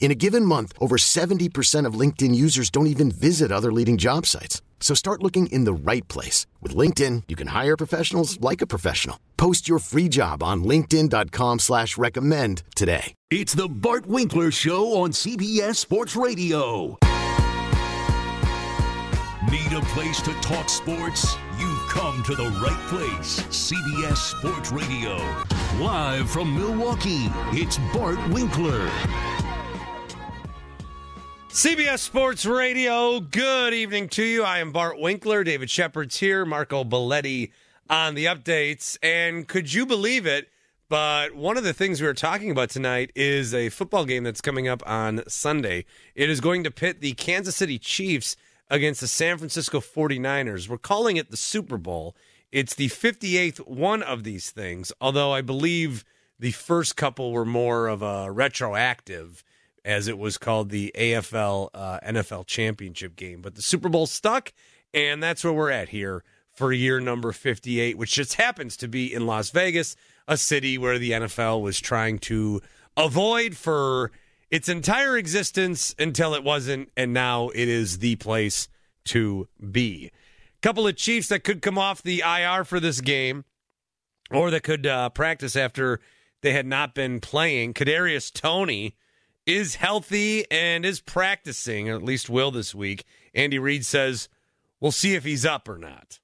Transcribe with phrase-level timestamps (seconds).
[0.00, 4.24] In a given month, over 70% of LinkedIn users don't even visit other leading job
[4.24, 4.62] sites.
[4.80, 6.46] So start looking in the right place.
[6.62, 9.18] With LinkedIn, you can hire professionals like a professional.
[9.36, 13.12] Post your free job on linkedin.com slash recommend today.
[13.30, 16.96] It's the Bart Winkler Show on CBS Sports Radio.
[19.50, 21.36] Need a place to talk sports?
[21.58, 23.40] You've come to the right place.
[23.50, 25.16] CBS Sports Radio.
[25.82, 28.90] Live from Milwaukee, it's Bart Winkler.
[31.48, 34.44] CBS Sports Radio, good evening to you.
[34.44, 35.42] I am Bart Winkler.
[35.42, 36.44] David Shepard's here.
[36.44, 37.50] Marco Belletti
[37.88, 38.98] on the updates.
[39.02, 40.50] And could you believe it?
[40.90, 44.42] But one of the things we were talking about tonight is a football game that's
[44.42, 45.86] coming up on Sunday.
[46.14, 48.36] It is going to pit the Kansas City Chiefs
[48.70, 50.68] against the San Francisco 49ers.
[50.68, 52.14] We're calling it the Super Bowl.
[52.52, 56.04] It's the 58th one of these things, although I believe
[56.38, 59.42] the first couple were more of a retroactive
[59.88, 63.40] as it was called the AFL uh, NFL Championship game.
[63.40, 64.52] But the Super Bowl stuck,
[64.92, 66.22] and that's where we're at here
[66.52, 69.96] for year number 58, which just happens to be in Las Vegas,
[70.28, 72.60] a city where the NFL was trying to
[72.98, 74.12] avoid for
[74.50, 78.68] its entire existence until it wasn't, and now it is the place
[79.04, 80.10] to be.
[80.12, 83.46] A Couple of Chiefs that could come off the IR for this game,
[84.30, 85.98] or that could uh, practice after
[86.42, 87.72] they had not been playing.
[87.72, 88.94] Kadarius Toney
[89.48, 93.04] is healthy and is practicing, at least will this week.
[93.34, 94.28] Andy Reid says
[94.78, 96.20] we'll see if he's up or not.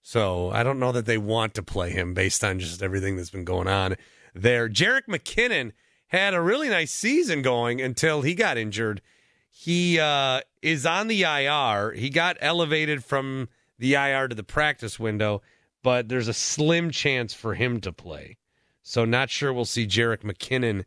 [0.00, 3.30] So I don't know that they want to play him based on just everything that's
[3.30, 3.96] been going on
[4.34, 4.68] there.
[4.68, 5.72] Jerick McKinnon
[6.08, 9.02] had a really nice season going until he got injured.
[9.50, 11.92] He uh, is on the IR.
[11.92, 13.48] He got elevated from
[13.80, 15.42] the IR to the practice window,
[15.82, 18.36] but there's a slim chance for him to play.
[18.82, 20.84] So not sure we'll see Jerick McKinnon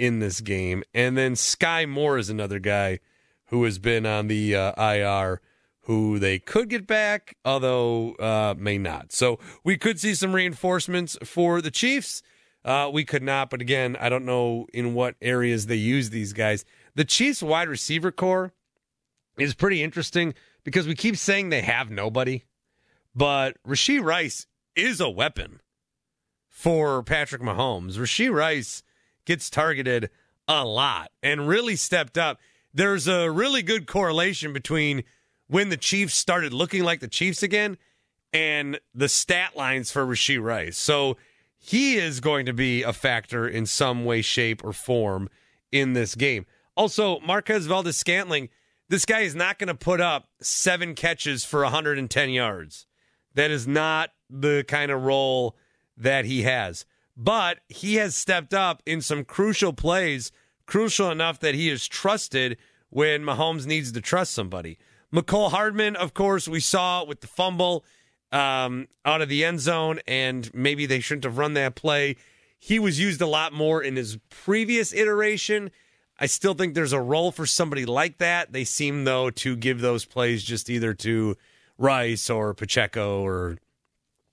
[0.00, 0.82] in this game.
[0.94, 3.00] And then Sky Moore is another guy
[3.46, 5.42] who has been on the uh, IR
[5.82, 9.12] who they could get back, although uh, may not.
[9.12, 12.22] So we could see some reinforcements for the Chiefs.
[12.64, 16.32] Uh, we could not, but again, I don't know in what areas they use these
[16.32, 16.64] guys.
[16.94, 18.52] The Chiefs wide receiver corps
[19.38, 20.34] is pretty interesting
[20.64, 22.44] because we keep saying they have nobody,
[23.14, 25.60] but Rashee Rice is a weapon
[26.48, 27.98] for Patrick Mahomes.
[27.98, 28.82] Rashee Rice
[29.30, 30.10] gets targeted
[30.48, 32.40] a lot and really stepped up.
[32.74, 35.04] There's a really good correlation between
[35.46, 37.78] when the Chiefs started looking like the Chiefs again
[38.32, 40.76] and the stat lines for Rashee Rice.
[40.76, 41.16] So
[41.56, 45.28] he is going to be a factor in some way, shape, or form
[45.70, 46.44] in this game.
[46.74, 48.48] Also, Marquez Valdes Scantling,
[48.88, 52.84] this guy is not going to put up seven catches for 110 yards.
[53.34, 55.56] That is not the kind of role
[55.96, 56.84] that he has.
[57.22, 60.32] But he has stepped up in some crucial plays,
[60.64, 62.56] crucial enough that he is trusted
[62.88, 64.78] when Mahomes needs to trust somebody.
[65.12, 67.84] Mecole Hardman, of course, we saw with the fumble
[68.32, 72.16] um, out of the end zone, and maybe they shouldn't have run that play.
[72.58, 75.70] He was used a lot more in his previous iteration.
[76.18, 78.54] I still think there's a role for somebody like that.
[78.54, 81.36] They seem, though, to give those plays just either to
[81.76, 83.58] Rice or Pacheco or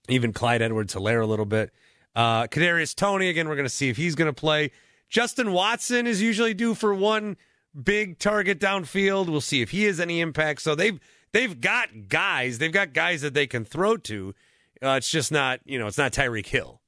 [0.07, 1.73] even Clyde Edwards Helaire a little bit.
[2.15, 4.71] Uh, Kadarius Toney, again, we're going to see if he's going to play.
[5.09, 7.37] Justin Watson is usually due for one
[7.83, 9.29] big target downfield.
[9.29, 10.61] We'll see if he has any impact.
[10.61, 10.99] So they've
[11.31, 12.57] they've got guys.
[12.57, 14.33] They've got guys that they can throw to.
[14.81, 16.81] Uh, it's just not, you know, it's not Tyreek Hill.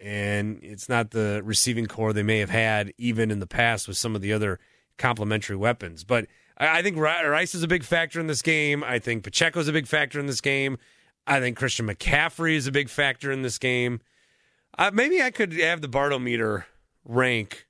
[0.00, 3.98] And it's not the receiving corps they may have had even in the past with
[3.98, 4.58] some of the other
[4.96, 6.04] complementary weapons.
[6.04, 8.82] But I think Rice is a big factor in this game.
[8.82, 10.78] I think Pacheco is a big factor in this game.
[11.26, 14.00] I think Christian McCaffrey is a big factor in this game.
[14.80, 16.64] Uh, maybe I could have the Bartometer
[17.04, 17.66] rank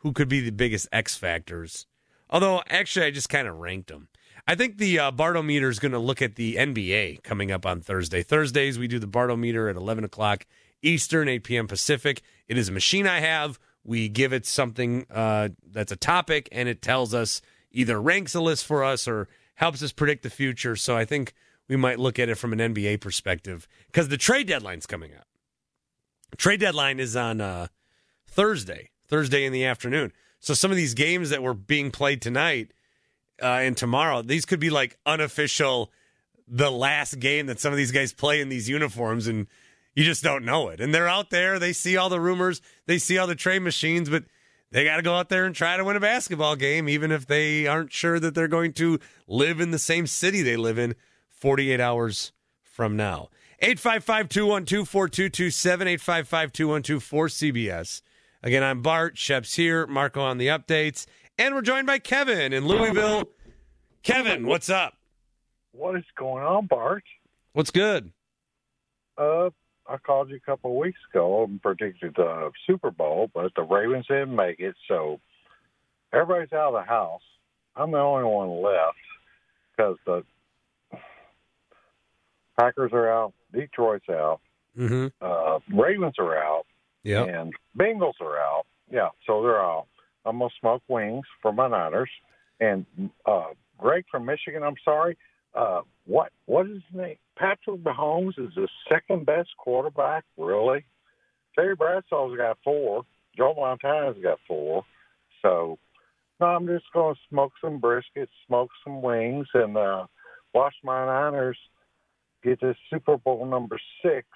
[0.00, 1.86] who could be the biggest X factors.
[2.28, 4.08] Although, actually, I just kind of ranked them.
[4.46, 7.80] I think the uh, Bartometer is going to look at the NBA coming up on
[7.80, 8.22] Thursday.
[8.22, 10.44] Thursdays, we do the Bartometer at 11 o'clock
[10.82, 11.66] Eastern, 8 p.m.
[11.66, 12.20] Pacific.
[12.48, 13.58] It is a machine I have.
[13.82, 17.40] We give it something uh, that's a topic, and it tells us
[17.70, 20.76] either ranks a list for us or helps us predict the future.
[20.76, 21.32] So I think
[21.66, 25.26] we might look at it from an NBA perspective because the trade deadline's coming up.
[26.36, 27.68] Trade deadline is on uh,
[28.26, 30.12] Thursday, Thursday in the afternoon.
[30.40, 32.72] So some of these games that were being played tonight
[33.40, 35.92] uh, and tomorrow, these could be like unofficial,
[36.48, 39.46] the last game that some of these guys play in these uniforms, and
[39.94, 40.80] you just don't know it.
[40.80, 44.08] And they're out there, they see all the rumors, they see all the trade machines,
[44.08, 44.24] but
[44.70, 47.26] they got to go out there and try to win a basketball game, even if
[47.26, 50.94] they aren't sure that they're going to live in the same city they live in
[51.28, 52.32] 48 hours
[52.62, 53.28] from now.
[53.64, 58.02] 855 212 4227, 855 212 4CBS.
[58.42, 59.16] Again, I'm Bart.
[59.16, 59.86] Shep's here.
[59.86, 61.06] Marco on the updates.
[61.38, 63.30] And we're joined by Kevin in Louisville.
[64.02, 64.94] Kevin, what's up?
[65.70, 67.04] What is going on, Bart?
[67.52, 68.10] What's good?
[69.16, 69.50] Uh,
[69.88, 73.62] I called you a couple of weeks ago and predicted the Super Bowl, but the
[73.62, 75.20] Ravens didn't make it, so
[76.12, 77.22] everybody's out of the house.
[77.76, 78.96] I'm the only one left
[79.70, 80.24] because the
[82.58, 84.40] Packers are out, Detroit's out,
[84.78, 85.08] Mm-hmm.
[85.20, 86.64] uh, Ravens are out,
[87.04, 87.28] Yep.
[87.28, 88.64] and Bengals are out.
[88.90, 89.86] Yeah, so they're out.
[90.24, 92.10] I'm gonna smoke wings for my Niners.
[92.60, 92.86] And
[93.26, 95.18] uh, Greg from Michigan, I'm sorry.
[95.54, 97.16] Uh, what what is his name?
[97.36, 100.84] Patrick Mahomes is the second best quarterback, really.
[101.54, 103.02] Terry Bradshaw's got four.
[103.36, 104.84] Joe Montana's got four.
[105.42, 105.78] So
[106.40, 110.06] no, I'm just gonna smoke some briskets, smoke some wings, and uh,
[110.54, 111.58] watch my Niners
[112.42, 114.26] get to Super Bowl number six.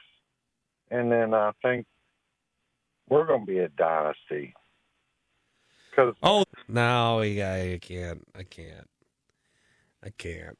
[0.90, 1.86] And then I think
[3.08, 4.54] we're going to be a dynasty.
[5.90, 8.26] Because Oh no, I can't.
[8.38, 8.88] I can't.
[10.04, 10.58] I can't.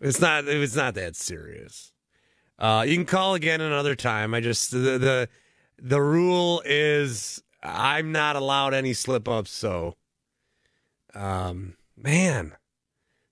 [0.00, 0.46] It's not.
[0.46, 1.92] It's not that serious.
[2.58, 4.34] Uh, you can call again another time.
[4.34, 5.28] I just the the
[5.80, 9.50] the rule is I'm not allowed any slip ups.
[9.50, 9.96] So,
[11.14, 12.54] um, man,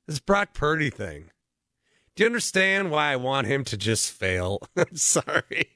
[0.06, 1.30] this Brock Purdy thing.
[2.16, 4.62] Do you understand why I want him to just fail?
[4.76, 5.68] I'm sorry.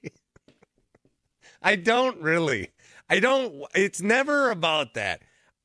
[1.63, 2.71] I don't really.
[3.11, 3.63] I don't.
[3.75, 5.21] It's never about that.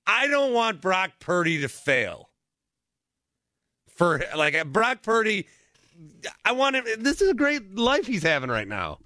[0.05, 2.29] I don't want Brock Purdy to fail.
[3.87, 5.47] For like Brock Purdy,
[6.43, 6.83] I want him.
[6.99, 8.99] This is a great life he's having right now.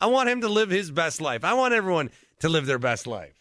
[0.00, 1.44] I want him to live his best life.
[1.44, 2.10] I want everyone
[2.40, 3.38] to live their best life.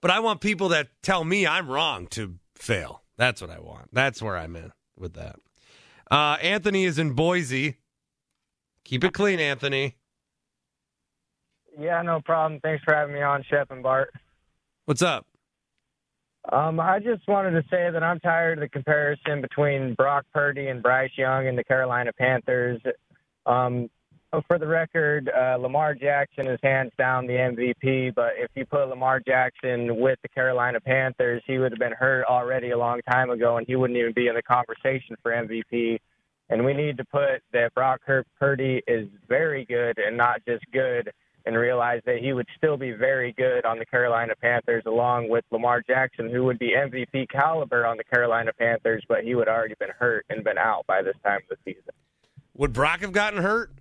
[0.00, 3.02] But I want people that tell me I'm wrong to fail.
[3.16, 3.90] That's what I want.
[3.92, 5.36] That's where I'm in with that.
[6.12, 7.78] Uh, Anthony is in Boise.
[8.84, 9.96] Keep it clean, Anthony.
[11.78, 12.60] Yeah, no problem.
[12.60, 14.12] Thanks for having me on, Shep and Bart.
[14.84, 15.26] What's up?
[16.52, 20.66] Um, I just wanted to say that I'm tired of the comparison between Brock Purdy
[20.66, 22.82] and Bryce Young and the Carolina Panthers.
[23.46, 23.88] Um,
[24.40, 28.88] for the record, uh, Lamar Jackson is hands down the MVP, but if you put
[28.88, 33.28] Lamar Jackson with the Carolina Panthers, he would have been hurt already a long time
[33.28, 35.98] ago, and he wouldn't even be in the conversation for MVP.
[36.48, 38.00] And we need to put that Brock
[38.38, 41.12] Purdy is very good and not just good
[41.44, 45.44] and realize that he would still be very good on the Carolina Panthers, along with
[45.50, 49.74] Lamar Jackson, who would be MVP caliber on the Carolina Panthers, but he would already
[49.78, 51.92] been hurt and been out by this time of the season.
[52.56, 53.72] Would Brock have gotten hurt?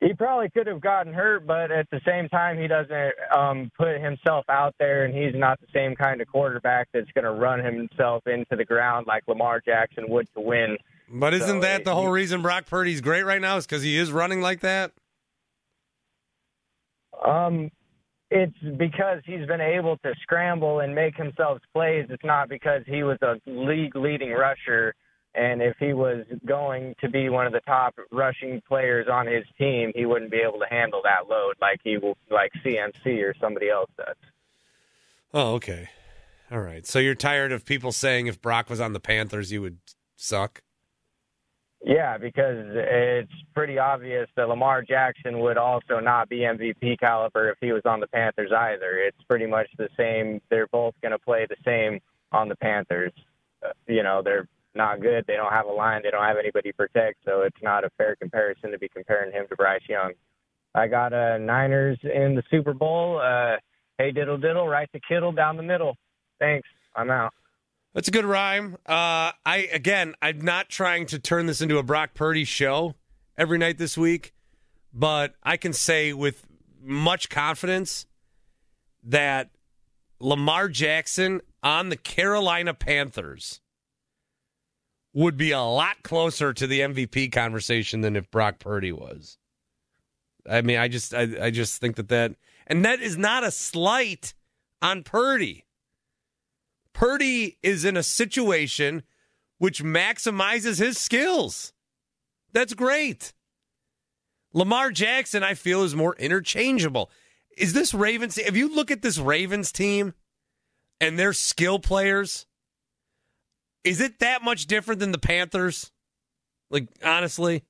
[0.00, 4.00] He probably could have gotten hurt, but at the same time, he doesn't um, put
[4.00, 7.62] himself out there, and he's not the same kind of quarterback that's going to run
[7.62, 10.78] himself into the ground like Lamar Jackson would to win.
[11.12, 13.58] But isn't So, that the whole reason Brock Purdy's great right now?
[13.58, 14.92] Is because he is running like that?
[17.26, 17.70] Um,
[18.30, 22.06] it's because he's been able to scramble and make himself plays.
[22.08, 24.94] It's not because he was a league leading rusher.
[25.34, 29.44] And if he was going to be one of the top rushing players on his
[29.56, 33.34] team, he wouldn't be able to handle that load like he will, like CMC or
[33.40, 34.16] somebody else does.
[35.32, 35.88] Oh, okay.
[36.50, 36.84] All right.
[36.84, 39.78] So you're tired of people saying if Brock was on the Panthers, you would
[40.16, 40.62] suck?
[41.82, 47.56] Yeah, because it's pretty obvious that Lamar Jackson would also not be MVP caliber if
[47.60, 48.98] he was on the Panthers either.
[48.98, 50.42] It's pretty much the same.
[50.50, 52.00] They're both going to play the same
[52.32, 53.12] on the Panthers.
[53.64, 55.24] Uh, you know, they're not good.
[55.26, 56.02] They don't have a line.
[56.02, 57.18] They don't have anybody to protect.
[57.24, 60.12] So it's not a fair comparison to be comparing him to Bryce Young.
[60.74, 63.20] I got uh, Niners in the Super Bowl.
[63.20, 63.56] Uh,
[63.98, 65.96] hey, diddle diddle, right to Kittle down the middle.
[66.38, 66.68] Thanks.
[66.94, 67.32] I'm out.
[67.94, 68.74] That's a good rhyme.
[68.86, 72.94] Uh, I again, I'm not trying to turn this into a Brock Purdy show
[73.36, 74.32] every night this week,
[74.92, 76.46] but I can say with
[76.82, 78.06] much confidence
[79.02, 79.50] that
[80.20, 83.60] Lamar Jackson on the Carolina Panthers
[85.12, 89.38] would be a lot closer to the MVP conversation than if Brock Purdy was.
[90.48, 92.34] I mean, I just I, I just think that that
[92.66, 94.34] and that is not a slight
[94.80, 95.64] on Purdy.
[96.92, 99.02] Purdy is in a situation
[99.58, 101.72] which maximizes his skills.
[102.52, 103.32] That's great.
[104.52, 107.10] Lamar Jackson, I feel, is more interchangeable.
[107.56, 108.38] Is this Ravens?
[108.38, 110.14] If you look at this Ravens team
[111.00, 112.46] and their skill players,
[113.84, 115.90] is it that much different than the Panthers?
[116.70, 117.64] Like, honestly,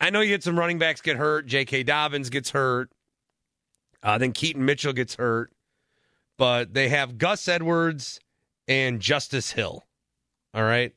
[0.00, 1.46] I know you had some running backs get hurt.
[1.46, 1.84] J.K.
[1.84, 2.90] Dobbins gets hurt.
[4.02, 5.52] Uh, then Keaton Mitchell gets hurt.
[6.38, 8.20] But they have Gus Edwards
[8.66, 9.84] and Justice Hill.
[10.54, 10.92] All right.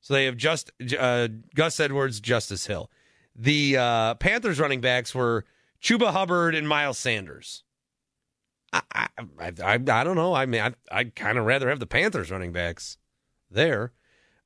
[0.00, 2.90] So they have just uh, Gus Edwards, Justice Hill.
[3.34, 5.44] The uh, Panthers running backs were
[5.82, 7.62] Chuba Hubbard and Miles Sanders.
[8.72, 9.08] I I,
[9.62, 10.34] I, I don't know.
[10.34, 12.96] I mean, I, I'd kind of rather have the Panthers running backs
[13.50, 13.92] there.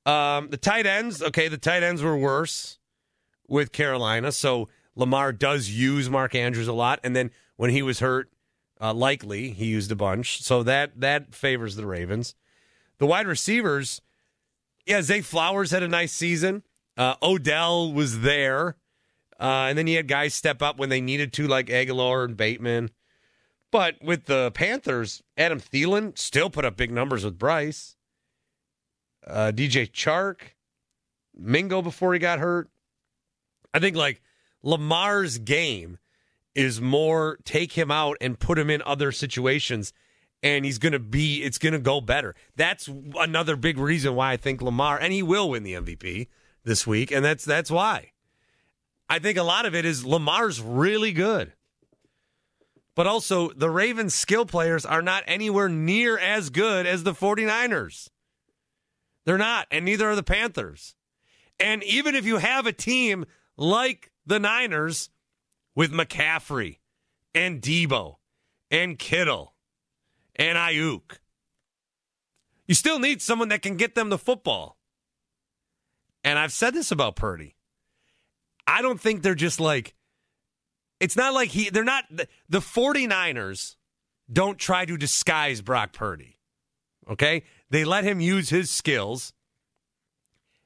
[0.07, 2.79] Um, the tight ends, okay, the tight ends were worse
[3.49, 4.33] with Carolina.
[4.33, 8.31] So Lamar does use Mark Andrews a lot, and then when he was hurt,
[8.81, 10.43] uh, Likely he used a bunch.
[10.43, 12.35] So that that favors the Ravens.
[12.99, 14.01] The wide receivers,
[14.87, 16.63] yeah, Zay Flowers had a nice season.
[16.97, 18.77] Uh, Odell was there.
[19.39, 22.37] Uh, and then you had guys step up when they needed to, like Agholor and
[22.37, 22.91] Bateman.
[23.71, 27.97] But with the Panthers, Adam Thielen still put up big numbers with Bryce.
[29.31, 30.41] Uh, DJ Chark,
[31.37, 32.69] Mingo before he got hurt.
[33.73, 34.23] I think like
[34.63, 35.99] Lamar's game
[36.55, 39.93] is more take him out and put him in other situations
[40.43, 42.35] and he's going to be it's going to go better.
[42.57, 46.29] That's another big reason why I think Lamar and he will win the MVP
[46.65, 48.13] this week and that's that's why.
[49.09, 51.53] I think a lot of it is Lamar's really good.
[52.97, 58.11] But also, the Ravens' skill players are not anywhere near as good as the 49ers.
[59.25, 60.95] They're not, and neither are the Panthers.
[61.59, 65.11] And even if you have a team like the Niners
[65.75, 66.79] with McCaffrey
[67.35, 68.17] and Deebo
[68.71, 69.55] and Kittle
[70.37, 71.19] and Aiyuk,
[72.67, 74.79] you still need someone that can get them the football.
[76.25, 77.57] And I've said this about Purdy.
[78.67, 79.95] I don't think they're just like
[81.01, 82.05] it's not like he they're not
[82.49, 83.77] the 49ers
[84.33, 86.39] don't try to disguise Brock Purdy.
[87.11, 87.43] Okay?
[87.71, 89.33] They let him use his skills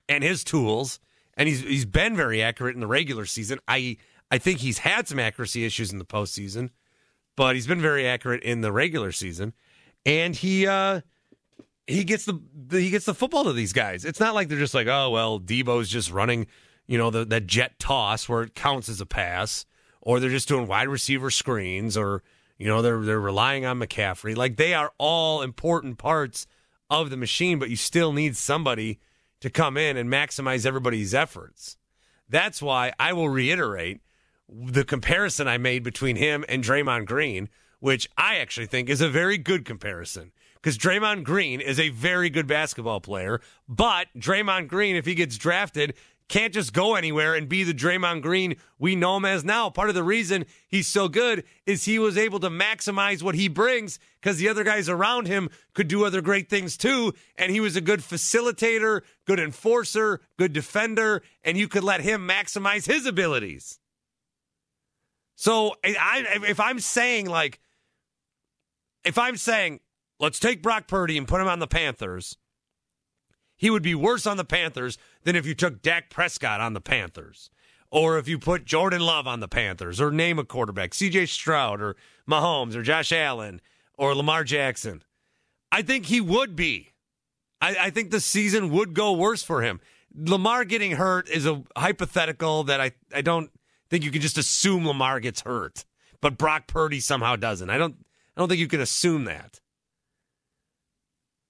[0.08, 1.00] and his tools
[1.37, 3.58] and he's he's been very accurate in the regular season.
[3.66, 3.96] I
[4.30, 6.70] I think he's had some accuracy issues in the postseason,
[7.37, 9.52] but he's been very accurate in the regular season.
[10.06, 11.00] And he uh
[11.87, 14.06] he gets the, he gets the football to these guys.
[14.06, 16.46] It's not like they're just like, oh well, Deebo's just running
[16.87, 19.64] you know, the, that jet toss where it counts as a pass,
[20.00, 22.23] or they're just doing wide receiver screens, or,
[22.58, 24.37] you know, they're, they're relying on McCaffrey.
[24.37, 26.46] Like they are all important parts
[26.91, 29.00] of the machine, but you still need somebody
[29.41, 31.76] to come in and maximize everybody's efforts.
[32.29, 34.00] That's why I will reiterate
[34.49, 37.49] the comparison I made between him and Draymond Green,
[37.81, 42.31] which I actually think is a very good comparison because Draymond Green is a very
[42.31, 43.41] good basketball player.
[43.69, 45.95] But Draymond Green, if he gets drafted,
[46.28, 49.69] can't just go anywhere and be the Draymond Green we know him as now.
[49.69, 53.49] Part of the reason he's so good is he was able to maximize what he
[53.49, 57.12] brings because the other guys around him could do other great things too.
[57.37, 62.26] And he was a good facilitator, good enforcer, good defender, and you could let him
[62.26, 63.78] maximize his abilities.
[65.37, 67.61] So I, if I'm saying like,
[69.04, 69.81] if I'm saying,
[70.19, 72.38] let's take Brock Purdy and put him on the Panthers
[73.56, 76.80] he would be worse on the Panthers than if you took Dak Prescott on the
[76.80, 77.50] Panthers.
[77.90, 81.80] Or if you put Jordan Love on the Panthers, or name a quarterback, CJ Stroud,
[81.80, 81.94] or
[82.28, 83.61] Mahomes, or Josh Allen,
[83.96, 85.02] or Lamar Jackson.
[85.70, 86.92] I think he would be.
[87.61, 89.80] I, I think the season would go worse for him.
[90.16, 93.50] Lamar getting hurt is a hypothetical that I, I don't
[93.90, 95.84] think you can just assume Lamar gets hurt,
[96.20, 97.70] but Brock Purdy somehow doesn't.
[97.70, 97.96] I don't
[98.37, 99.61] I don't think you can assume that.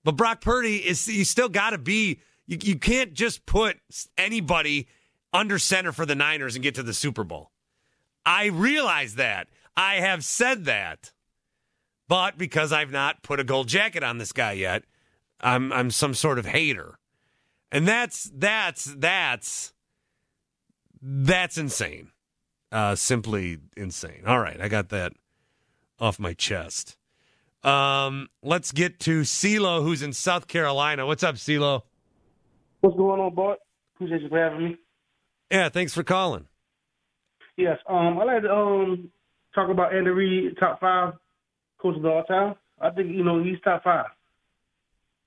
[0.04, 3.78] But Brock Purdy is you still got to be you, you can't just put
[4.16, 4.88] anybody
[5.32, 7.50] under center for the Niners and get to the Super Bowl.
[8.24, 9.48] I realize that.
[9.76, 11.12] I have said that.
[12.06, 14.84] But because I've not put a gold jacket on this guy yet,
[15.40, 16.98] I'm I'm some sort of hater.
[17.72, 19.72] And that's that's that's
[21.00, 22.10] that's insane.
[22.70, 24.22] Uh simply insane.
[24.26, 25.14] All right, I got that
[25.98, 26.96] off my chest.
[27.64, 31.06] Um, let's get to CeeLo, who's in South Carolina.
[31.06, 31.82] What's up, CeeLo?
[32.80, 33.58] What's going on, Bart?
[33.94, 34.76] Appreciate you for having me.
[35.50, 36.46] Yeah, thanks for calling.
[37.56, 39.10] Yes, um, I'd like to um,
[39.54, 41.14] talk about Andy Reid, top five
[41.80, 42.56] coaches of all time.
[42.80, 44.06] I think, you know, he's top five.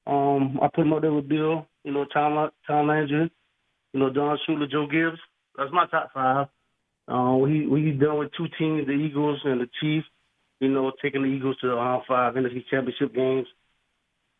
[0.06, 3.32] Um, I put him up there with Bill, you know, Tom, Tom Landry,
[3.94, 5.20] you know, Don Shula, Joe Gibbs.
[5.58, 6.48] That's my top five.
[7.08, 10.08] Uh, he he's done with two teams, the Eagles and the Chiefs.
[10.60, 13.48] You know, taking the Eagles to the uh, five NFC Championship games,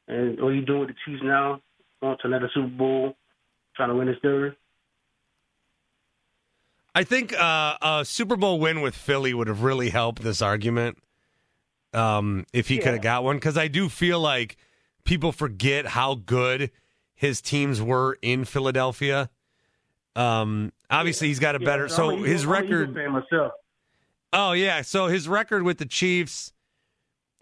[0.08, 1.62] and what are you doing with the Chiefs now,
[2.02, 3.16] going to another Super Bowl,
[3.76, 4.56] trying to win his third.
[6.96, 10.98] I think uh, a Super Bowl win with Philly would have really helped this argument
[11.94, 12.82] um, if he Yeah.
[12.84, 14.58] could have got one, because I do feel like
[15.04, 16.72] people forget how good
[17.14, 19.30] his teams were in Philadelphia.
[20.16, 21.84] Um, obviously, he's got a better.
[21.84, 23.52] Yeah, so I'm a his I'm an Eagle record.
[24.34, 26.54] Oh yeah, so his record with the Chiefs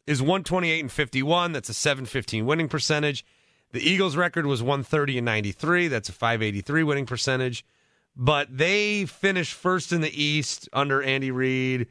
[0.06, 1.52] is 128 and 51.
[1.52, 3.26] That's a 715 winning percentage.
[3.72, 5.88] The Eagles' record was 130 and 93.
[5.88, 7.66] That's a 583 winning percentage.
[8.16, 11.88] But they finished first in the East under Andy Reid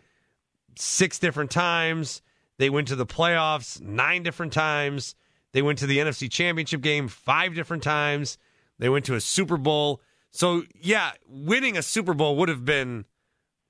[0.76, 2.22] six different times.
[2.58, 5.14] They went to the playoffs nine different times.
[5.52, 8.38] They went to the NFC Championship game five different times.
[8.78, 10.00] They went to a Super Bowl.
[10.30, 13.04] So, yeah, winning a Super Bowl would have been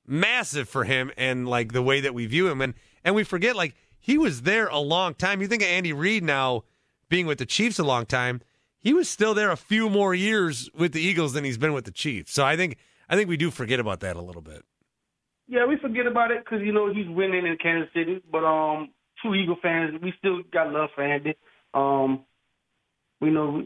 [0.06, 3.56] massive for him and like the way that we view him and and we forget
[3.56, 6.64] like he was there a long time you think of Andy Reid now
[7.08, 8.40] being with the Chiefs a long time
[8.78, 11.84] he was still there a few more years with the Eagles than he's been with
[11.84, 12.76] the Chiefs so I think
[13.08, 14.64] I think we do forget about that a little bit
[15.46, 18.22] Yeah, we forget about it because you know he's winning in Kansas City.
[18.30, 21.34] But um, true Eagle fans, we still got love for Andy.
[21.74, 22.24] Um,
[23.20, 23.64] we know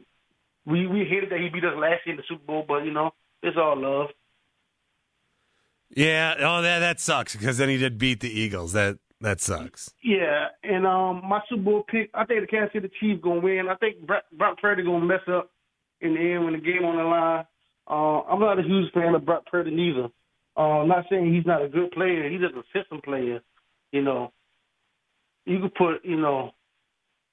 [0.66, 2.92] we we hated that he beat us last year in the Super Bowl, but you
[2.92, 4.08] know it's all love.
[5.90, 9.90] Yeah oh that that sucks because then he did beat the Eagles that that sucks
[10.02, 13.68] Yeah, and um, my Super Bowl pick, I think the Kansas City Chiefs gonna win.
[13.68, 15.50] I think Brock, Brock Purdy gonna mess up
[16.00, 17.44] in the end when the game on the line.
[17.90, 20.08] Uh, I'm not a huge fan of Brock Purdy neither.
[20.56, 22.28] Uh, I'm not saying he's not a good player.
[22.28, 23.40] He's just a system player.
[23.92, 24.32] You know,
[25.46, 26.52] you could put you know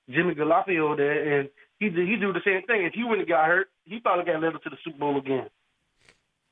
[0.09, 2.85] Jimmy Garoppolo there, and he he do the same thing.
[2.85, 5.49] If he wouldn't got hurt, he probably got led to the Super Bowl again.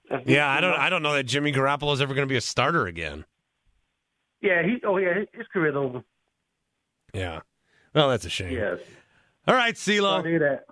[0.10, 0.78] That's yeah I don't know.
[0.78, 3.26] I don't know that Jimmy Garoppolo is ever going to be a starter again
[4.42, 4.78] Yeah, he.
[4.86, 6.04] Oh yeah, his, his career's over.
[7.14, 7.42] yeah
[7.96, 8.80] well that's a shame Yes,
[9.48, 10.66] all right I CeeLo hear that.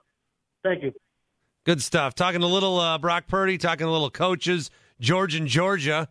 [0.63, 0.93] Thank you.
[1.63, 2.13] Good stuff.
[2.15, 4.69] Talking a little uh, Brock Purdy, talking a little coaches.
[4.99, 6.07] George in Georgia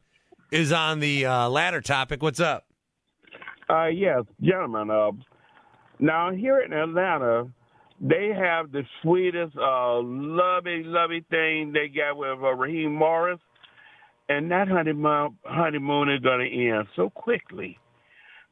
[0.52, 2.22] is on the uh, latter topic.
[2.22, 2.66] What's up?
[3.68, 4.90] Uh, yes, gentlemen.
[4.90, 5.10] Uh,
[6.00, 7.48] now here in Atlanta,
[8.00, 13.40] they have the sweetest, uh, lovey, lovey thing they got with uh, Raheem Morris,
[14.28, 17.78] and that honeymoon honeymoon is going to end so quickly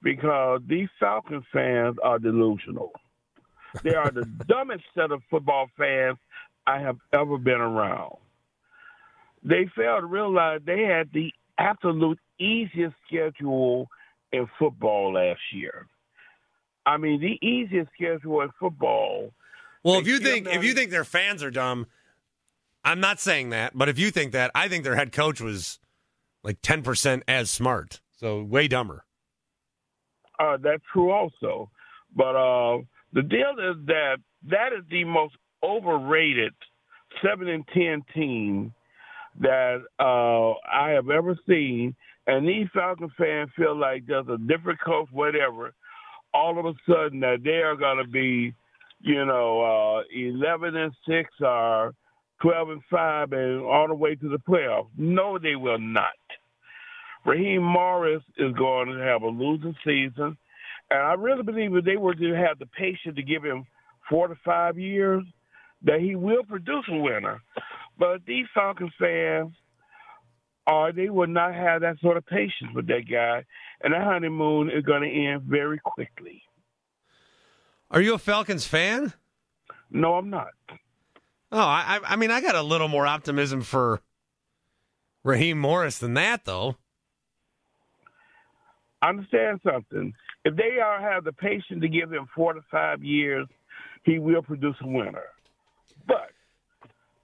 [0.03, 2.93] because these Falcons fans are delusional.
[3.83, 6.19] They are the dumbest set of football fans
[6.67, 8.17] I have ever been around.
[9.43, 13.89] They failed to realize they had the absolute easiest schedule
[14.33, 15.87] in football last year.
[16.85, 19.31] I mean, the easiest schedule in football.
[19.83, 21.87] Well, if you think if you think their fans are dumb,
[22.85, 23.77] I'm not saying that.
[23.77, 25.79] But if you think that, I think their head coach was
[26.43, 29.05] like 10 percent as smart, so way dumber.
[30.39, 31.71] Uh, that's true also.
[32.15, 32.79] But uh,
[33.13, 34.17] the deal is that
[34.49, 36.53] that is the most overrated
[37.23, 38.73] seven and ten team
[39.41, 41.95] that uh, I have ever seen.
[42.27, 45.73] And these Falcon fans feel like there's a different coach, whatever.
[46.35, 48.55] All of a sudden, that they are going to be,
[49.01, 51.95] you know, uh, eleven and six or
[52.43, 54.89] twelve and five, and all the way to the playoffs.
[54.97, 56.13] No, they will not.
[57.25, 60.37] Raheem Morris is going to have a losing season.
[60.91, 63.67] And I really believe if they were to have the patience to give him
[64.09, 65.23] four to five years,
[65.83, 67.43] that he will produce a winner.
[67.99, 69.53] But these Falcons fans,
[70.67, 73.45] or they will not have that sort of patience with that guy.
[73.83, 76.43] And that honeymoon is going to end very quickly.
[77.91, 79.13] Are you a Falcons fan?
[79.91, 80.49] No, I'm not.
[81.51, 84.03] Oh, I, I mean, I got a little more optimism for
[85.25, 86.77] Raheem Morris than that, though.
[89.01, 90.13] Understand something.
[90.45, 93.47] If they are have the patience to give him four to five years,
[94.05, 95.25] he will produce a winner.
[96.07, 96.31] But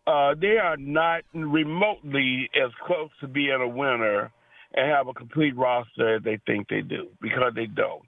[0.06, 4.32] uh, they are not remotely as close to being a winner
[4.74, 8.02] and have a complete roster as they think they do because they don't.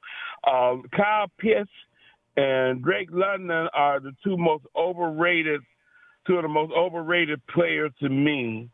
[0.44, 1.70] Uh, Kyle Pitts
[2.36, 5.60] and Drake London are the two most overrated,
[6.26, 8.68] two of the most overrated players to me,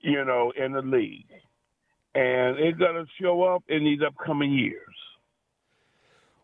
[0.00, 1.26] you know, in the league.
[2.14, 4.80] And it's going to show up in these upcoming years.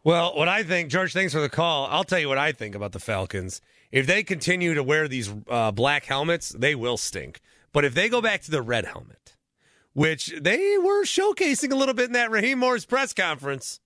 [0.02, 1.86] Well, what I think, George, thanks for the call.
[1.86, 3.60] I'll tell you what I think about the Falcons.
[3.92, 7.40] If they continue to wear these uh, black helmets, they will stink.
[7.72, 9.36] But if they go back to the red helmet,
[9.92, 13.80] which they were showcasing a little bit in that Raheem Morris press conference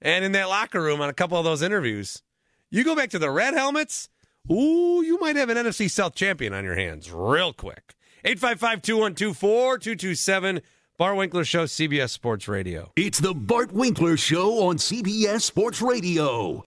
[0.00, 2.22] and in that locker room on a couple of those interviews,
[2.70, 4.08] you go back to the red helmets,
[4.50, 7.94] ooh, you might have an NFC South champion on your hands real quick.
[8.24, 10.60] 855 212 4227.
[10.98, 12.90] Bart Winkler Show, CBS Sports Radio.
[12.96, 16.64] It's the Bart Winkler Show on CBS Sports Radio.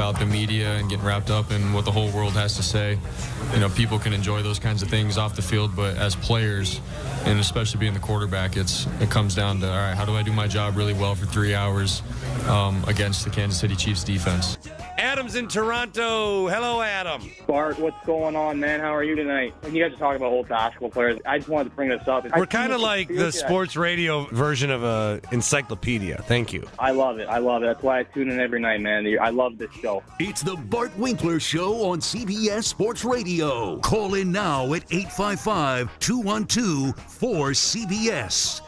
[0.00, 2.98] About the media and getting wrapped up in what the whole world has to say.
[3.52, 6.80] You know, people can enjoy those kinds of things off the field, but as players,
[7.24, 10.22] and especially being the quarterback, it's it comes down to all right, how do I
[10.22, 12.02] do my job really well for three hours
[12.48, 14.58] um, against the Kansas City Chiefs defense?
[15.00, 16.46] Adam's in Toronto.
[16.48, 17.30] Hello, Adam.
[17.46, 18.80] Bart, what's going on, man?
[18.80, 19.54] How are you tonight?
[19.62, 21.18] And You guys are talking about old basketball players.
[21.24, 22.26] I just wanted to bring this up.
[22.36, 26.22] We're kind of like the sports radio version of a encyclopedia.
[26.26, 26.68] Thank you.
[26.78, 27.28] I love it.
[27.28, 27.66] I love it.
[27.66, 29.06] That's why I tune in every night, man.
[29.20, 30.02] I love this show.
[30.18, 33.78] It's the Bart Winkler Show on CBS Sports Radio.
[33.78, 38.60] Call in now at 855 212 4CBS.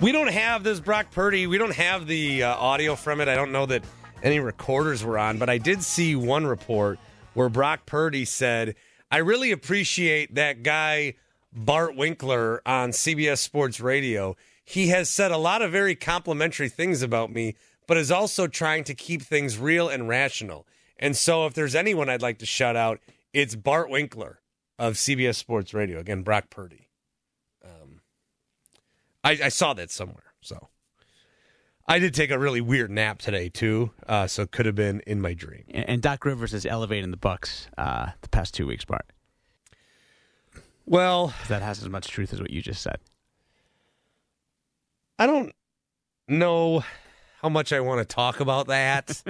[0.00, 1.46] We don't have this Brock Purdy.
[1.46, 3.28] We don't have the uh, audio from it.
[3.28, 3.84] I don't know that
[4.22, 6.98] any recorders were on, but I did see one report
[7.34, 8.74] where Brock Purdy said,
[9.10, 11.14] I really appreciate that guy,
[11.52, 14.36] Bart Winkler, on CBS Sports Radio.
[14.64, 17.54] He has said a lot of very complimentary things about me,
[17.86, 20.66] but is also trying to keep things real and rational.
[20.98, 23.00] And so, if there's anyone I'd like to shout out,
[23.32, 24.40] it's Bart Winkler
[24.78, 25.98] of CBS Sports Radio.
[25.98, 26.88] Again, Brock Purdy.
[29.24, 30.34] I, I saw that somewhere.
[30.40, 30.68] So
[31.86, 35.00] I did take a really weird nap today too, uh, so it could have been
[35.06, 35.64] in my dream.
[35.70, 39.06] And, and Doc Rivers is elevating the Bucks uh, the past two weeks, Bart.
[40.86, 42.98] Well, that has as much truth as what you just said.
[45.18, 45.52] I don't
[46.26, 46.84] know
[47.40, 49.22] how much I want to talk about that.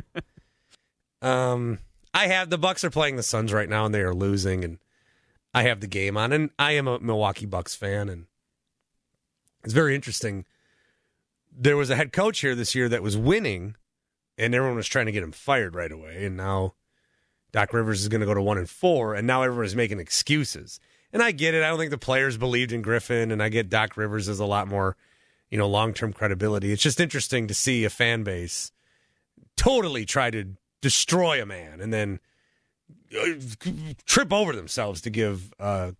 [1.22, 1.78] um,
[2.14, 4.78] I have the Bucks are playing the Suns right now, and they are losing, and
[5.52, 8.26] I have the game on, and I am a Milwaukee Bucks fan, and
[9.64, 10.44] it's very interesting.
[11.54, 13.76] There was a head coach here this year that was winning,
[14.38, 16.74] and everyone was trying to get him fired right away, and now
[17.52, 20.00] Doc Rivers is going to go to one and four, and now everyone is making
[20.00, 20.80] excuses.
[21.12, 21.62] And I get it.
[21.62, 24.46] I don't think the players believed in Griffin, and I get Doc Rivers has a
[24.46, 24.96] lot more,
[25.50, 26.72] you know, long term credibility.
[26.72, 28.72] It's just interesting to see a fan base
[29.56, 32.18] totally try to destroy a man and then
[33.16, 33.26] uh,
[34.06, 35.92] trip over themselves to give uh,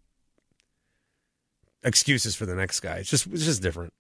[1.83, 2.97] excuses for the next guy.
[2.99, 3.92] It's just it's just different.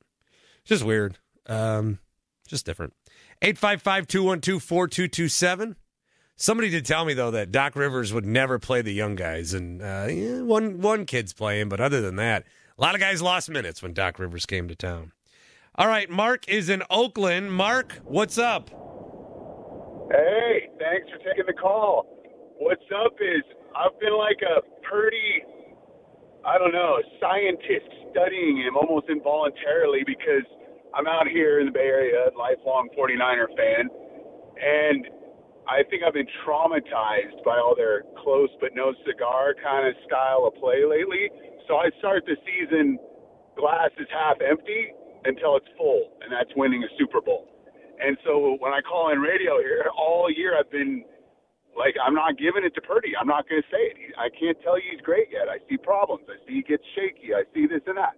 [0.60, 1.18] It's just weird.
[1.46, 1.98] Um,
[2.46, 2.94] just different.
[3.42, 5.76] 855 212 4227.
[6.36, 9.82] Somebody did tell me though that Doc Rivers would never play the young guys, and
[9.82, 12.44] uh, yeah, one one kid's playing, but other than that,
[12.78, 15.12] a lot of guys lost minutes when Doc Rivers came to town.
[15.76, 17.52] All right, Mark is in Oakland.
[17.52, 18.70] Mark, what's up?
[20.10, 22.04] Hey, thanks for taking the call.
[22.58, 23.42] What's up is
[23.74, 25.42] I've been like a pretty,
[26.42, 30.42] I don't know, scientist studying him almost involuntarily because
[30.94, 33.86] I'm out here in the Bay Area, lifelong 49er fan,
[34.58, 35.06] and
[35.70, 40.50] I think I've been traumatized by all their close but no cigar kind of style
[40.50, 41.30] of play lately.
[41.68, 42.98] So I start the season
[43.56, 44.90] glass is half empty
[45.24, 47.46] until it's full, and that's winning a Super Bowl.
[48.02, 51.04] And so when I call in radio here, all year I've been
[51.76, 53.12] like, I'm not giving it to Purdy.
[53.18, 53.96] I'm not going to say it.
[54.18, 55.48] I can't tell you he's great yet.
[55.48, 56.24] I see problems.
[56.28, 57.34] I see he gets shaky.
[57.34, 58.16] I see this and that.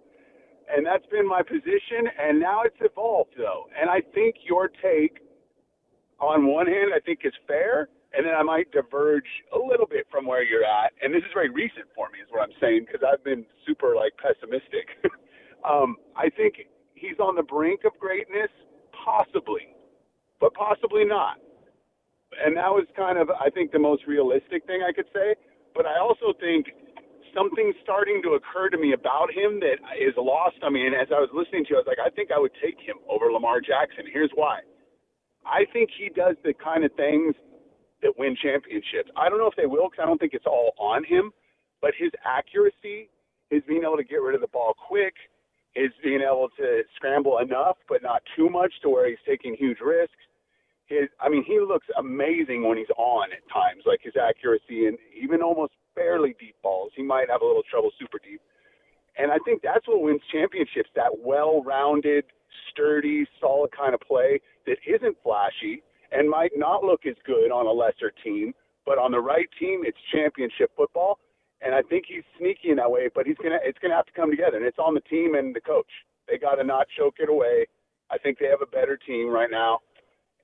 [0.67, 2.09] And that's been my position.
[2.19, 3.67] And now it's evolved, though.
[3.79, 5.23] And I think your take,
[6.19, 7.89] on one hand, I think is fair.
[8.13, 10.91] And then I might diverge a little bit from where you're at.
[11.01, 13.95] And this is very recent for me, is what I'm saying, because I've been super,
[13.95, 14.87] like, pessimistic.
[15.69, 18.51] um, I think he's on the brink of greatness,
[18.91, 19.75] possibly
[20.39, 21.37] but possibly not.
[22.43, 25.35] And that was kind of, I think, the most realistic thing I could say.
[25.73, 26.67] But I also think
[27.35, 30.87] something's starting to occur to me about him that is lost on me.
[30.87, 32.79] And as I was listening to you, I was like, I think I would take
[32.79, 34.05] him over Lamar Jackson.
[34.11, 34.59] Here's why.
[35.45, 37.35] I think he does the kind of things
[38.01, 39.11] that win championships.
[39.15, 41.31] I don't know if they will because I don't think it's all on him,
[41.81, 43.09] but his accuracy,
[43.49, 45.13] his being able to get rid of the ball quick,
[45.75, 49.79] his being able to scramble enough but not too much to where he's taking huge
[49.83, 50.15] risks.
[50.87, 54.97] His, I mean, he looks amazing when he's on at times, like his accuracy and
[55.19, 56.91] even almost barely deep balls.
[56.95, 58.41] He might have a little trouble super deep.
[59.17, 62.25] And I think that's what wins championships, that well-rounded,
[62.69, 67.65] sturdy, solid kind of play that isn't flashy and might not look as good on
[67.65, 68.53] a lesser team,
[68.85, 71.17] but on the right team, it's championship football
[71.61, 73.09] and I think he's sneaky in that way.
[73.13, 75.55] But he's gonna it's gonna have to come together, and it's on the team and
[75.55, 75.89] the coach.
[76.27, 77.65] They got to not choke it away.
[78.09, 79.79] I think they have a better team right now,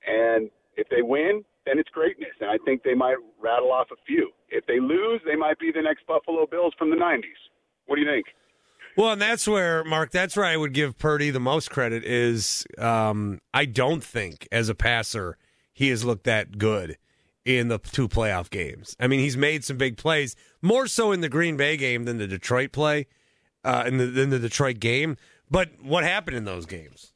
[0.06, 2.32] and if they win, then it's greatness.
[2.40, 4.30] And I think they might rattle off a few.
[4.48, 7.22] If they lose, they might be the next Buffalo Bills from the '90s.
[7.86, 8.26] What do you think?
[8.96, 10.10] Well, and that's where Mark.
[10.10, 12.04] That's where I would give Purdy the most credit.
[12.04, 15.38] Is um, I don't think as a passer
[15.72, 16.98] he has looked that good
[17.44, 18.94] in the two playoff games.
[19.00, 22.18] I mean, he's made some big plays, more so in the Green Bay game than
[22.18, 23.06] the Detroit play,
[23.64, 25.16] uh, in the in the Detroit game.
[25.50, 27.12] But what happened in those games?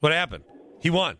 [0.00, 0.44] What happened?
[0.80, 1.18] He won.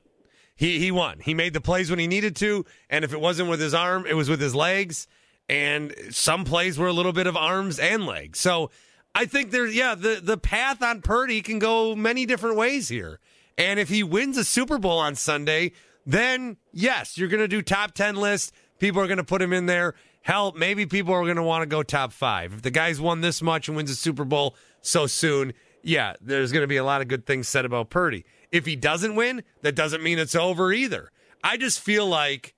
[0.57, 1.21] He he won.
[1.21, 4.07] He made the plays when he needed to, and if it wasn't with his arm,
[4.07, 5.07] it was with his legs.
[5.49, 8.41] And some plays were a little bit of arms and legs.
[8.41, 8.71] So
[9.15, 13.21] I think there's yeah, the the path on Purdy can go many different ways here.
[13.59, 15.73] And if he wins a Super Bowl on Sunday,
[16.05, 18.53] then yes, you're going to do top 10 list.
[18.79, 19.95] People are going to put him in there.
[20.23, 22.53] Hell, maybe people are going to want to go top five.
[22.53, 26.53] If the guy's won this much and wins a Super Bowl so soon, yeah, there's
[26.53, 28.25] going to be a lot of good things said about Purdy.
[28.57, 31.11] If he doesn't win, that doesn't mean it's over either.
[31.45, 32.55] I just feel like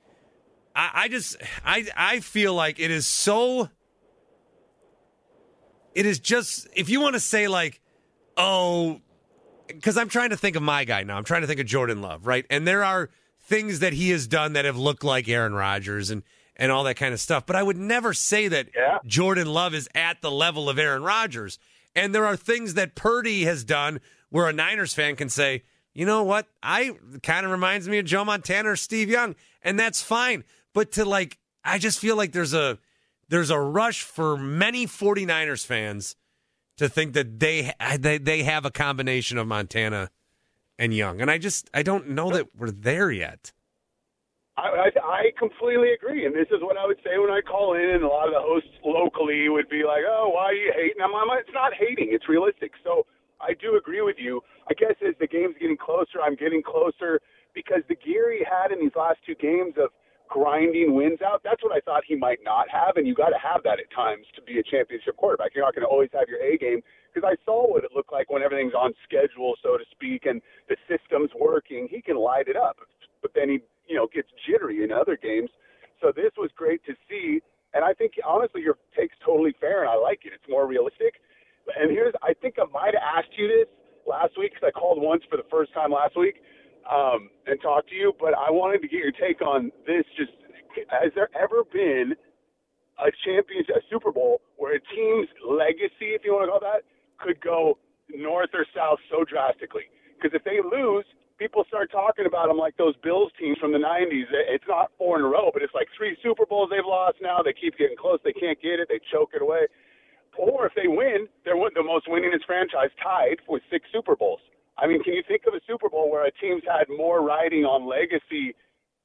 [0.74, 3.68] I, I just I I feel like it is so
[5.94, 7.80] it is just if you want to say like,
[8.36, 9.00] oh,
[9.66, 11.16] because I'm trying to think of my guy now.
[11.16, 12.46] I'm trying to think of Jordan Love, right?
[12.48, 16.22] And there are things that he has done that have looked like Aaron Rodgers and
[16.56, 17.46] and all that kind of stuff.
[17.46, 18.98] But I would never say that Yeah.
[19.06, 21.58] Jordan Love is at the level of Aaron Rodgers.
[21.94, 25.62] And there are things that Purdy has done where a Niners fan can say,
[25.98, 26.46] you know what?
[26.62, 26.92] I
[27.24, 30.44] kind of reminds me of Joe Montana or Steve Young, and that's fine.
[30.72, 32.78] But to like, I just feel like there's a
[33.28, 36.14] there's a rush for many 49ers fans
[36.76, 40.10] to think that they they they have a combination of Montana
[40.78, 43.50] and Young, and I just I don't know that we're there yet.
[44.56, 47.74] I, I, I completely agree, and this is what I would say when I call
[47.74, 50.72] in, and a lot of the hosts locally would be like, "Oh, why are you
[50.72, 52.70] hating?" I'm, I'm, it's not hating; it's realistic.
[52.84, 53.04] So
[53.40, 54.42] I do agree with you.
[54.68, 57.20] I guess as the game's getting closer, I'm getting closer
[57.54, 59.90] because the gear he had in these last two games of
[60.28, 63.40] grinding wins out, that's what I thought he might not have, and you got to
[63.40, 65.52] have that at times to be a championship quarterback.
[65.54, 68.12] You're not going to always have your A game because I saw what it looked
[68.12, 71.88] like when everything's on schedule, so to speak, and the system's working.
[71.90, 72.76] He can light it up,
[73.22, 75.50] but then he, you know, gets jittery in other games.
[76.00, 77.40] So this was great to see,
[77.74, 80.32] and I think honestly your take's totally fair, and I like it.
[80.34, 81.16] It's more realistic.
[81.76, 83.68] And here's, I think I might have asked you this
[84.06, 86.40] last week because I called once for the first time last week
[86.88, 90.04] um, and talked to you, but I wanted to get your take on this.
[90.16, 90.32] Just
[90.88, 92.14] has there ever been
[92.98, 96.82] a championship, a Super Bowl, where a team's legacy, if you want to call that,
[97.20, 97.78] could go
[98.08, 99.86] north or south so drastically?
[100.16, 101.04] Because if they lose,
[101.38, 104.26] people start talking about them like those Bills teams from the '90s.
[104.50, 107.42] It's not four in a row, but it's like three Super Bowls they've lost now.
[107.44, 108.18] They keep getting close.
[108.24, 108.88] They can't get it.
[108.88, 109.68] They choke it away.
[110.38, 114.40] Or if they win, they're the most winningest franchise, tied with six Super Bowls.
[114.78, 117.64] I mean, can you think of a Super Bowl where a team's had more riding
[117.64, 118.54] on legacy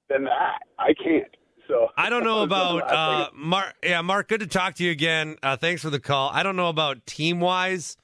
[0.10, 0.60] than that?
[0.78, 1.36] I can't.
[1.68, 3.74] So I don't know about uh, Mark.
[3.84, 4.30] Yeah, Mark.
[4.30, 5.38] Good to talk to you again.
[5.42, 6.30] Uh, thanks for the call.
[6.32, 7.98] I don't know about team wise.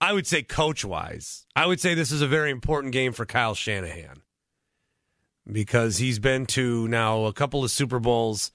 [0.00, 1.46] I would say coach wise.
[1.54, 4.22] I would say this is a very important game for Kyle Shanahan
[5.50, 8.52] because he's been to now a couple of Super Bowls,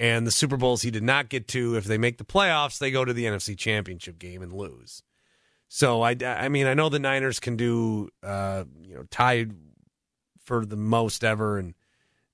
[0.00, 1.76] and the Super Bowls he did not get to.
[1.76, 5.02] If they make the playoffs, they go to the NFC Championship game and lose.
[5.68, 9.54] So I, I mean, I know the Niners can do, uh, you know, tied
[10.44, 11.74] for the most ever, and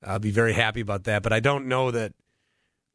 [0.05, 1.23] I'll be very happy about that.
[1.23, 2.13] But I don't know that,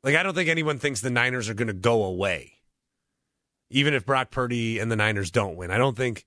[0.01, 2.53] like, I don't think anyone thinks the Niners are going to go away,
[3.69, 5.71] even if Brock Purdy and the Niners don't win.
[5.71, 6.25] I don't think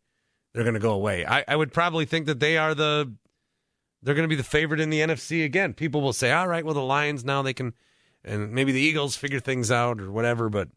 [0.52, 1.24] they're going to go away.
[1.24, 3.11] I, I would probably think that they are the,
[4.02, 5.72] they're going to be the favorite in the NFC again.
[5.72, 7.72] People will say, all right, well, the Lions now they can,
[8.25, 10.69] and maybe the Eagles figure things out or whatever, but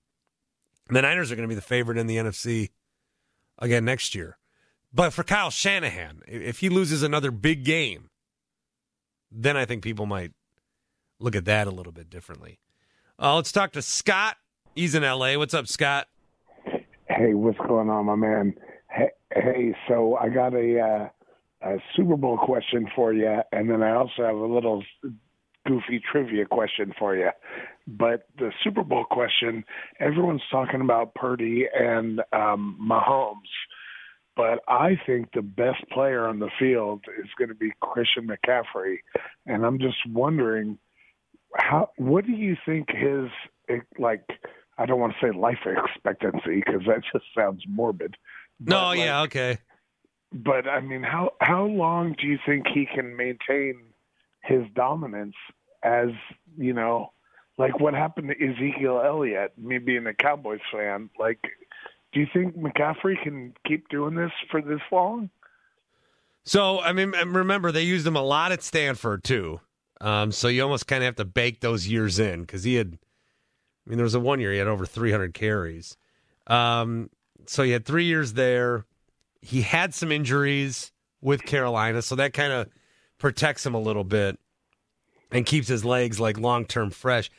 [0.90, 2.70] the Niners are going to be the favorite in the NFC
[3.60, 4.38] again next year.
[4.94, 8.10] But for Kyle Shanahan, if he loses another big game,
[9.32, 10.32] then I think people might
[11.20, 12.60] look at that a little bit differently.
[13.20, 14.38] Uh, let's talk to Scott.
[14.74, 15.38] He's in LA.
[15.38, 16.08] What's up, Scott?
[17.08, 18.56] Hey, what's going on, my man?
[18.90, 21.10] Hey, hey so I got a, uh,
[21.62, 24.84] a Super Bowl question for you, and then I also have a little
[25.66, 27.30] goofy trivia question for you.
[27.88, 29.64] But the Super Bowl question,
[30.00, 33.36] everyone's talking about Purdy and um, Mahomes,
[34.36, 38.98] but I think the best player on the field is going to be Christian McCaffrey,
[39.46, 40.78] and I'm just wondering
[41.56, 41.90] how.
[41.98, 43.30] What do you think his
[43.98, 44.24] like?
[44.78, 48.16] I don't want to say life expectancy because that just sounds morbid.
[48.60, 49.60] No, yeah, okay.
[50.34, 53.76] But I mean, how how long do you think he can maintain
[54.44, 55.36] his dominance
[55.86, 56.10] as
[56.58, 57.14] you know,
[57.58, 59.54] like what happened to Ezekiel Elliott?
[59.58, 61.40] Me being a Cowboys fan, like,
[62.12, 65.30] do you think McCaffrey can keep doing this for this long?
[66.44, 69.62] So, I mean, remember, they used him a lot at Stanford, too.
[70.00, 73.00] Um, so you almost kind of have to bake those years in because he had,
[73.86, 75.98] I mean, there was a one year he had over 300 carries.
[76.48, 77.10] Um,
[77.48, 78.86] so he had three years there.
[79.42, 82.70] He had some injuries with Carolina, so that kind of
[83.18, 84.38] protects him a little bit
[85.32, 87.30] and keeps his legs like long term fresh.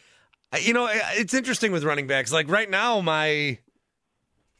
[0.60, 2.32] You know, it's interesting with running backs.
[2.32, 3.58] Like right now, my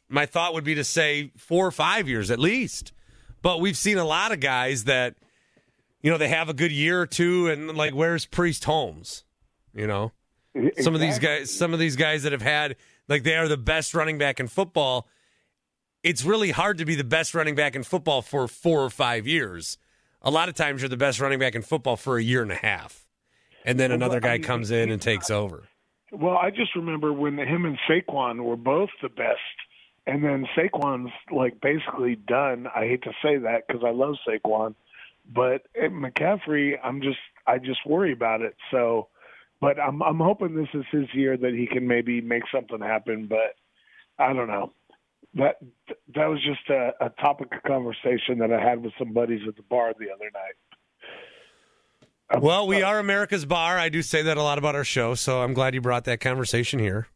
[0.09, 2.93] my thought would be to say four or five years at least.
[3.41, 5.15] But we've seen a lot of guys that,
[6.01, 9.23] you know, they have a good year or two, and like, where's Priest Holmes?
[9.73, 10.11] You know,
[10.79, 12.75] some of these guys, some of these guys that have had
[13.07, 15.07] like they are the best running back in football.
[16.03, 19.27] It's really hard to be the best running back in football for four or five
[19.27, 19.77] years.
[20.21, 22.51] A lot of times, you're the best running back in football for a year and
[22.51, 23.06] a half,
[23.67, 25.65] and then another guy comes in and takes over.
[26.11, 29.39] Well, I just remember when him and Saquon were both the best,
[30.07, 32.67] and then Saquon's like basically done.
[32.73, 34.73] I hate to say that because I love Saquon,
[35.31, 38.55] but at McCaffrey, I'm just I just worry about it.
[38.71, 39.09] So,
[39.59, 43.27] but I'm I'm hoping this is his year that he can maybe make something happen.
[43.27, 43.55] But
[44.17, 44.71] I don't know.
[45.33, 45.57] That
[46.15, 49.57] that was just a, a topic of conversation that I had with some buddies at
[49.57, 50.55] the bar the other night.
[52.39, 53.77] Well, we are America's bar.
[53.77, 56.19] I do say that a lot about our show, so I'm glad you brought that
[56.19, 57.07] conversation here.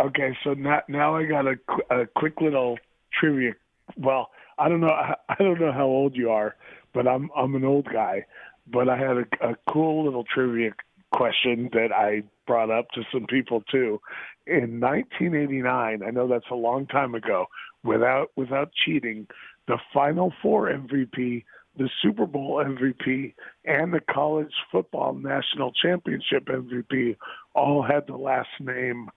[0.00, 1.56] Okay, so now now I got a,
[1.90, 2.78] a quick little
[3.12, 3.54] trivia.
[3.96, 4.88] Well, I don't know
[5.28, 6.56] I don't know how old you are,
[6.92, 8.26] but I'm I'm an old guy.
[8.70, 10.72] But I had a, a cool little trivia
[11.12, 14.00] question that I brought up to some people too.
[14.46, 17.46] In 1989, I know that's a long time ago.
[17.84, 19.28] Without without cheating,
[19.68, 21.44] the Final Four MVP,
[21.78, 27.16] the Super Bowl MVP, and the College Football National Championship MVP
[27.54, 29.08] all had the last name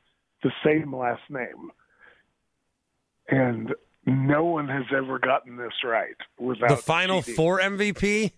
[0.43, 1.71] the same last name.
[3.29, 3.73] And
[4.05, 7.35] no one has ever gotten this right without the Final cheating.
[7.35, 8.31] Four MVP.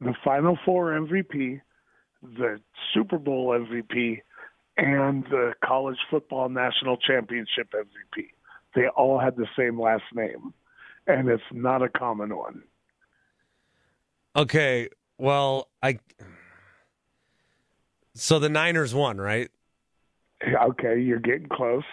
[0.00, 1.60] the Final Four MVP,
[2.22, 2.60] the
[2.94, 4.20] Super Bowl MVP,
[4.76, 8.26] and the College Football National Championship MVP.
[8.74, 10.54] They all had the same last name,
[11.06, 12.62] and it's not a common one.
[14.36, 14.88] Okay,
[15.18, 15.98] well, I.
[18.14, 19.50] So the Niners won, right?
[20.42, 21.84] Okay, you're getting close.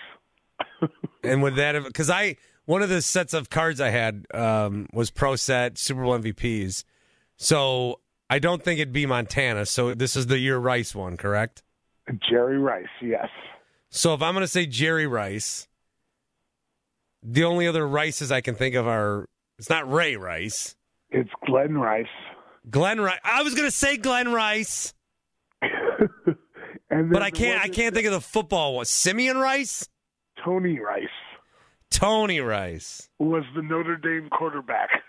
[1.24, 4.88] And would that have because I one of the sets of cards I had um,
[4.94, 6.86] was Pro Set Super Bowl MVPs,
[7.36, 9.66] so I don't think it'd be Montana.
[9.66, 11.64] So this is the year Rice won, correct?
[12.30, 13.28] Jerry Rice, yes.
[13.90, 15.68] So if I'm going to say Jerry Rice,
[17.24, 20.76] the only other Rices I can think of are it's not Ray Rice,
[21.10, 22.06] It's Glen Rice.
[22.70, 23.20] Glen Rice.
[23.24, 24.94] I was going to say Glen Rice,
[26.90, 27.62] And but I can't.
[27.64, 28.86] I can't think of the football one.
[28.86, 29.88] Simeon Rice,
[30.44, 31.04] Tony Rice
[31.90, 33.10] Tony Rice.
[33.20, 34.90] was the Notre Dame quarterback.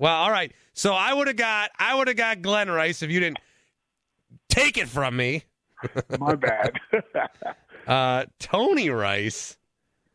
[0.00, 0.52] Well, all right.
[0.74, 3.40] So I would have got I would have got Glen Rice if you didn't
[4.48, 5.42] take it from me.
[6.20, 6.74] My bad.
[7.84, 9.56] Uh, Tony Rice.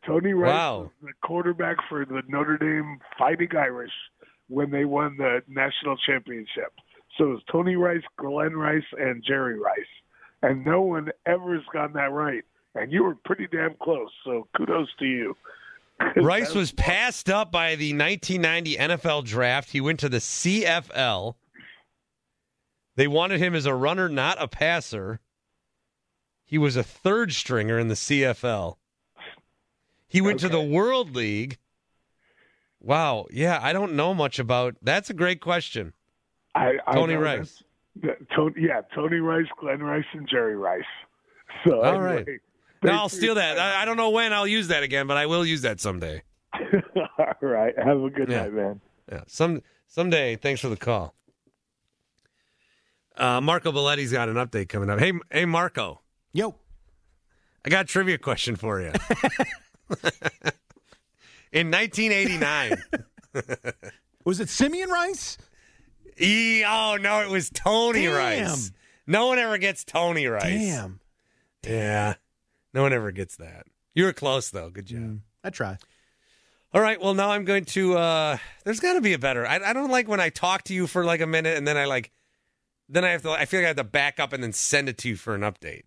[0.06, 0.90] Tony Rice Wow.
[1.02, 3.92] the quarterback for the Notre Dame Fighting Irish
[4.48, 6.72] when they won the national championship.
[7.16, 9.78] So it was Tony Rice, Glen Rice, and Jerry Rice.
[10.42, 12.42] And no one ever has gotten that right.
[12.74, 14.10] And you were pretty damn close.
[14.24, 15.36] So kudos to you.
[16.16, 19.70] Rice was passed up by the 1990 NFL draft.
[19.70, 21.36] He went to the CFL.
[22.96, 25.20] They wanted him as a runner, not a passer.
[26.44, 28.76] He was a third stringer in the CFL.
[30.06, 31.58] He went to the World League.
[32.84, 33.26] Wow.
[33.30, 34.76] Yeah, I don't know much about.
[34.82, 35.92] That's a great question.
[36.54, 37.62] I, I Tony Rice.
[38.02, 40.82] that's- that- Tony, yeah, Tony Rice, Glen Rice, and Jerry Rice.
[41.64, 42.40] So All anyway, right.
[42.82, 43.58] Now I'll steal that.
[43.58, 46.22] I, I don't know when I'll use that again, but I will use that someday.
[46.54, 47.72] All right.
[47.78, 48.42] Have a good Yeah.
[48.42, 48.80] night, man.
[49.10, 50.34] Yeah, some someday.
[50.36, 51.14] Thanks for the call.
[53.16, 54.98] Uh, Marco Belletti's got an update coming up.
[54.98, 56.00] Hey, hey, Marco.
[56.32, 56.56] Yo.
[57.64, 58.92] I got a trivia question for you.
[61.54, 62.82] In 1989,
[64.24, 65.38] Was it Simeon Rice?
[66.20, 68.14] e, oh no, it was Tony Damn.
[68.16, 68.72] Rice.
[69.06, 70.42] No one ever gets Tony Rice.
[70.44, 71.00] Damn.
[71.64, 72.14] Yeah,
[72.72, 73.66] no one ever gets that.
[73.94, 74.68] You were close though.
[74.70, 74.98] Good job.
[75.00, 75.78] Mm, I try.
[76.72, 77.00] All right.
[77.00, 77.96] Well, now I'm going to.
[77.96, 79.46] uh There's got to be a better.
[79.46, 81.76] I, I don't like when I talk to you for like a minute and then
[81.76, 82.10] I like,
[82.88, 83.30] then I have to.
[83.30, 85.34] I feel like I have to back up and then send it to you for
[85.36, 85.82] an update.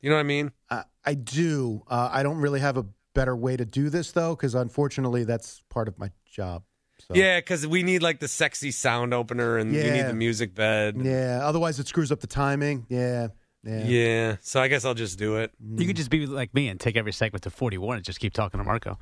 [0.00, 0.52] You know what I mean?
[0.70, 1.82] Uh, I do.
[1.88, 2.86] Uh, I don't really have a
[3.18, 6.62] better way to do this though, because unfortunately, that's part of my job.
[7.00, 7.14] So.
[7.14, 10.96] Yeah, because we need like the sexy sound opener and you need the music bed.
[11.02, 11.40] Yeah.
[11.42, 12.86] Otherwise, it screws up the timing.
[12.88, 13.28] Yeah.
[13.64, 13.84] Yeah.
[13.84, 14.36] Yeah.
[14.40, 15.50] So I guess I'll just do it.
[15.76, 18.32] You could just be like me and take every segment to 41 and just keep
[18.32, 18.98] talking to Marco.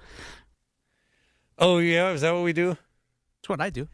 [1.58, 2.68] Oh yeah, is that what we do?
[2.68, 3.88] That's what I do.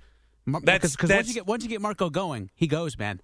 [0.47, 3.21] That's- Because once you get once you get Marco going, he goes, man.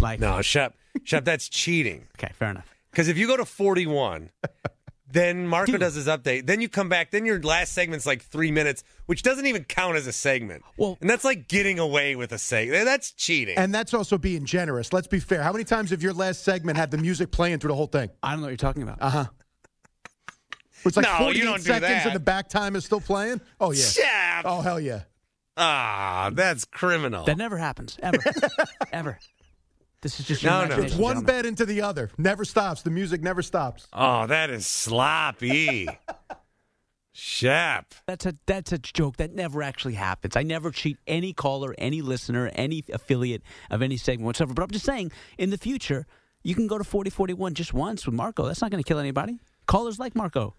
[0.00, 0.74] Like No, Shep,
[1.04, 2.06] Shep, that's cheating.
[2.18, 2.68] Okay, fair enough.
[2.90, 4.30] Because if you go to 41,
[5.10, 6.46] Then Marco does his update.
[6.46, 7.12] Then you come back.
[7.12, 10.64] Then your last segment's like three minutes, which doesn't even count as a segment.
[10.76, 12.84] Well, and that's like getting away with a segment.
[12.86, 13.56] That's cheating.
[13.56, 14.92] And that's also being generous.
[14.92, 15.42] Let's be fair.
[15.42, 18.10] How many times have your last segment had the music playing through the whole thing?
[18.22, 18.98] I don't know what you're talking about.
[19.00, 19.24] Uh huh.
[20.84, 22.06] It's like No, 48 you don't do seconds that.
[22.06, 23.40] and the back time is still playing?
[23.60, 23.84] Oh, yeah.
[23.84, 24.44] Shep.
[24.44, 25.02] Oh, hell yeah.
[25.56, 27.24] Ah, that's criminal.
[27.24, 28.18] That never happens ever,
[28.92, 29.18] ever.
[30.02, 30.76] This is just No, no.
[30.76, 31.24] It's one gentlemen.
[31.24, 32.10] bed into the other.
[32.18, 32.82] Never stops.
[32.82, 33.88] The music never stops.
[33.92, 35.88] Oh, that is sloppy.
[37.12, 37.94] Shep.
[38.06, 40.36] That's a that's a joke that never actually happens.
[40.36, 44.52] I never cheat any caller, any listener, any affiliate of any segment whatsoever.
[44.52, 46.06] But I'm just saying, in the future,
[46.42, 48.44] you can go to 4041 just once with Marco.
[48.46, 49.40] That's not going to kill anybody.
[49.66, 50.54] Callers like Marco.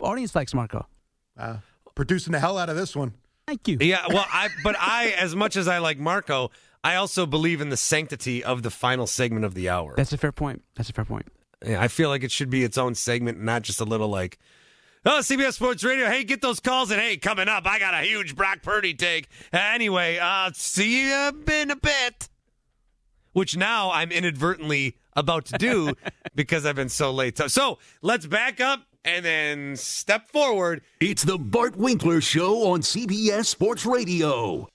[0.00, 0.86] Audience likes Marco.
[1.36, 1.62] Wow.
[1.96, 3.14] Producing the hell out of this one.
[3.48, 3.78] Thank you.
[3.80, 6.50] Yeah, well, I but I, as much as I like Marco,
[6.84, 9.94] I also believe in the sanctity of the final segment of the hour.
[9.96, 10.62] That's a fair point.
[10.76, 11.26] That's a fair point.
[11.64, 14.38] Yeah, I feel like it should be its own segment, not just a little like,
[15.04, 16.06] oh, CBS Sports Radio.
[16.06, 19.28] Hey, get those calls and hey, coming up, I got a huge Brock Purdy take.
[19.52, 22.28] Anyway, uh, see you in a bit.
[23.32, 25.94] Which now I'm inadvertently about to do
[26.34, 27.38] because I've been so late.
[27.38, 30.82] So let's back up and then step forward.
[31.00, 34.68] It's the Bart Winkler Show on CBS Sports Radio.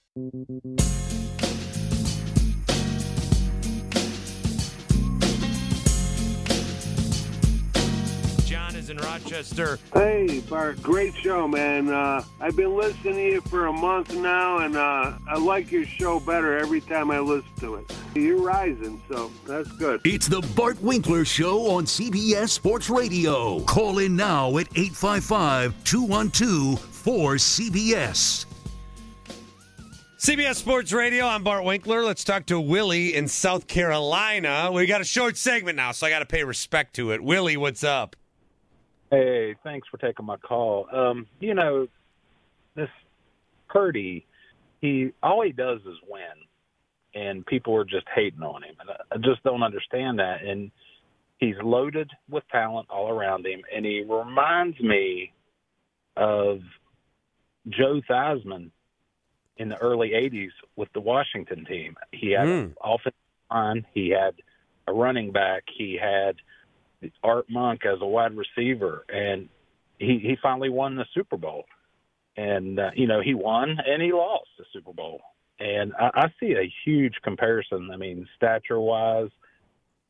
[8.84, 9.78] John is in Rochester.
[9.92, 11.88] Hey, Bart, great show, man.
[11.88, 15.84] Uh, I've been listening to you for a month now, and uh, I like your
[15.84, 17.92] show better every time I listen to it.
[18.14, 20.00] You're rising, so that's good.
[20.04, 23.60] It's the Bart Winkler Show on CBS Sports Radio.
[23.60, 28.46] Call in now at 855 212 4CBS.
[30.18, 32.02] CBS Sports Radio, I'm Bart Winkler.
[32.02, 34.70] Let's talk to Willie in South Carolina.
[34.72, 37.22] We got a short segment now, so I got to pay respect to it.
[37.22, 38.16] Willie, what's up?
[39.10, 40.88] Hey, thanks for taking my call.
[40.92, 41.88] Um, you know,
[42.74, 42.88] this
[43.68, 44.26] Purdy,
[44.80, 46.22] he all he does is win,
[47.14, 50.42] and people are just hating on him, and I- just don't understand that.
[50.42, 50.70] And
[51.38, 55.32] he's loaded with talent all around him, and he reminds me
[56.16, 56.62] of
[57.68, 58.70] Joe Theismann
[59.56, 61.96] in the early '80s with the Washington team.
[62.12, 63.14] He had an offensive
[63.50, 64.34] line, he had
[64.86, 66.36] a running back, he had
[67.22, 69.48] Art Monk as a wide receiver, and
[69.98, 71.64] he he finally won the Super Bowl.
[72.36, 75.20] And uh, you know he won and he lost the Super Bowl,
[75.60, 77.90] and I, I see a huge comparison.
[77.92, 79.28] I mean, stature wise,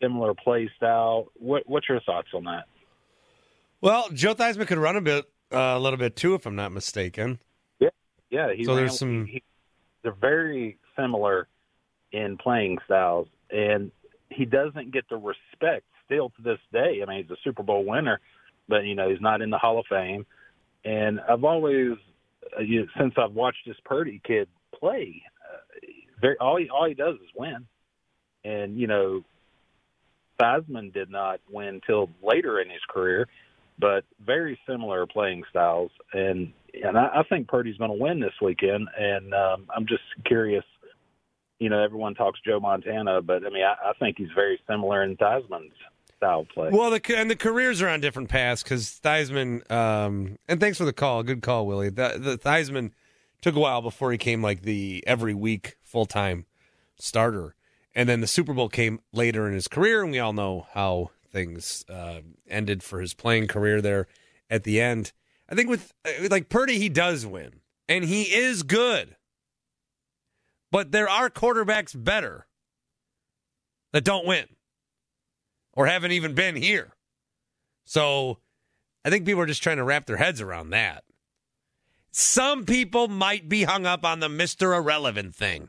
[0.00, 1.28] similar play style.
[1.34, 2.64] What what's your thoughts on that?
[3.82, 6.72] Well, Joe Theismann could run a bit, uh, a little bit too, if I'm not
[6.72, 7.38] mistaken.
[7.78, 7.90] Yeah,
[8.30, 8.52] yeah.
[8.54, 9.42] He So there's some- he-
[10.02, 11.48] they're very similar
[12.12, 13.90] in playing styles, and
[14.30, 17.00] he doesn't get the respect still to this day.
[17.02, 18.20] I mean, he's a Super Bowl winner,
[18.68, 20.26] but you know he's not in the Hall of Fame.
[20.84, 21.92] And I've always,
[22.56, 24.48] uh, you, since I've watched this Purdy kid
[24.78, 25.86] play, uh,
[26.20, 27.66] very all he all he does is win.
[28.44, 29.24] And you know,
[30.40, 33.26] Theismann did not win till later in his career,
[33.78, 35.90] but very similar playing styles.
[36.12, 36.52] And
[36.82, 38.88] and I, I think Purdy's going to win this weekend.
[38.98, 40.64] And um, I'm just curious.
[41.60, 45.04] You know, everyone talks Joe Montana, but I mean, I, I think he's very similar
[45.04, 45.72] in Theismann's
[46.24, 46.70] style play.
[46.72, 49.70] Well, the and the careers are on different paths because Theismann.
[49.70, 51.22] Um, and thanks for the call.
[51.22, 51.90] Good call, Willie.
[51.90, 52.92] The, the Theismann
[53.42, 56.46] took a while before he came like the every week full time
[56.96, 57.54] starter,
[57.94, 61.10] and then the Super Bowl came later in his career, and we all know how
[61.30, 64.06] things uh, ended for his playing career there
[64.48, 65.12] at the end.
[65.48, 69.16] I think with uh, like Purdy, he does win, and he is good.
[70.70, 72.46] But there are quarterbacks better
[73.92, 74.46] that don't win
[75.76, 76.94] or haven't even been here.
[77.84, 78.38] So
[79.04, 81.04] I think people are just trying to wrap their heads around that.
[82.10, 84.76] Some people might be hung up on the Mr.
[84.76, 85.68] Irrelevant thing.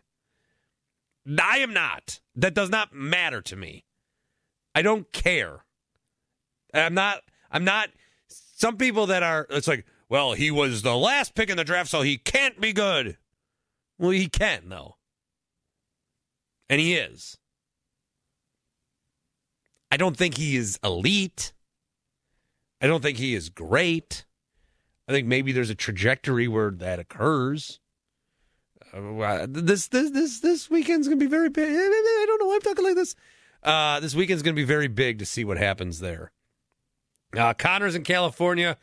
[1.41, 2.19] I am not.
[2.35, 3.85] That does not matter to me.
[4.75, 5.65] I don't care.
[6.73, 7.89] I'm not, I'm not,
[8.27, 11.89] some people that are, it's like, well, he was the last pick in the draft,
[11.89, 13.17] so he can't be good.
[13.97, 14.97] Well, he can, though.
[16.69, 17.37] And he is.
[19.91, 21.53] I don't think he is elite.
[22.81, 24.25] I don't think he is great.
[25.07, 27.79] I think maybe there's a trajectory where that occurs.
[28.93, 31.69] Uh, this this this this weekend's gonna be very big.
[31.69, 33.15] I don't know why I'm talking like this.
[33.61, 36.31] Uh, this weekend's gonna be very big to see what happens there.
[37.35, 38.77] Uh, Connor's in California.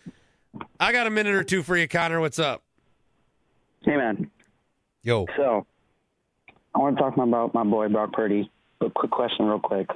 [0.78, 2.20] I got a minute or two for you, Connor.
[2.20, 2.62] What's up?
[3.82, 4.30] Hey, man.
[5.02, 5.26] Yo.
[5.36, 5.66] So,
[6.74, 8.50] I want to talk about my boy Brock Purdy.
[8.78, 9.88] But quick question, real quick.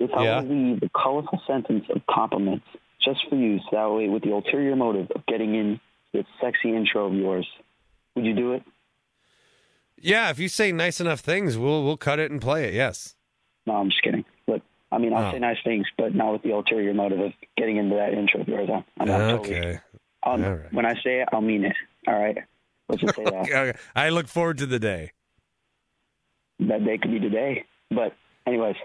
[0.00, 0.40] If I Yeah.
[0.42, 2.66] the, the colorful sentence of compliments
[3.04, 5.80] just for you, so that way with the ulterior motive of getting in
[6.12, 7.46] this sexy intro of yours.
[8.14, 8.62] Would you do it?
[10.00, 12.74] Yeah, if you say nice enough things, we'll we'll cut it and play it.
[12.74, 13.16] Yes.
[13.66, 14.24] No, I'm just kidding.
[14.46, 15.32] Look, I mean, I'll Oh.
[15.32, 18.48] say nice things, but not with the ulterior motive of getting into that intro of
[18.48, 18.68] yours.
[18.72, 19.80] I'm, I'm not totally- Okay.
[20.24, 20.72] um, right.
[20.72, 21.74] When I say it, I'll mean it.
[22.06, 22.36] All right.
[22.88, 23.34] Let's just say that.
[23.34, 25.12] Okay, I look forward to the day.
[26.60, 27.64] that day could be today.
[27.90, 28.14] But
[28.46, 28.76] anyways,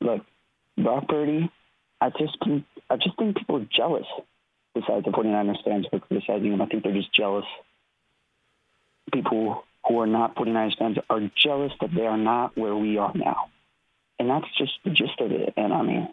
[0.00, 0.22] look,
[0.82, 1.50] Brock Purdy,
[2.00, 2.38] I just
[2.88, 4.06] I just think people are jealous.
[4.74, 7.44] Besides the 49ers fans for criticizing him, I think they're just jealous.
[9.12, 13.12] People who are not 49ers fans are jealous that they are not where we are
[13.14, 13.50] now.
[14.18, 15.54] And that's just the gist of it.
[15.56, 16.08] And I mean,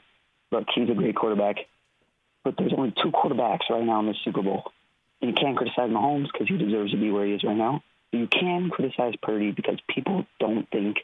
[0.51, 1.57] look, he's a great quarterback,
[2.43, 4.71] but there's only two quarterbacks right now in the Super Bowl.
[5.21, 7.83] And you can't criticize Mahomes because he deserves to be where he is right now.
[8.11, 10.97] You can criticize Purdy because people don't think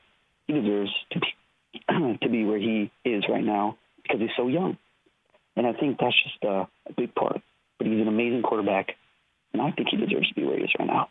[0.48, 1.28] he deserves to be
[2.22, 4.78] to be where he is right now because he's so young.
[5.56, 7.42] And I think that's just uh, a big part.
[7.78, 8.96] But he's an amazing quarterback,
[9.52, 11.10] and I think he deserves to be where he is right now.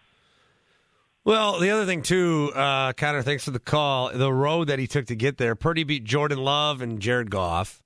[1.25, 4.11] Well, the other thing too, uh, Connor, thanks for the call.
[4.13, 5.55] The road that he took to get there.
[5.55, 7.83] Purdy beat Jordan Love and Jared Goff,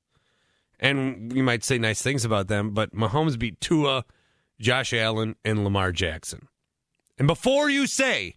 [0.80, 4.04] and you might say nice things about them, but Mahomes beat Tua,
[4.58, 6.48] Josh Allen, and Lamar Jackson.
[7.18, 8.36] And before you say